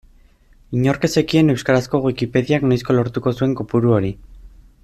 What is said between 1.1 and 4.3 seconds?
zekien euskarazko Wikipediak noizko lortuko zuen kopuru hori.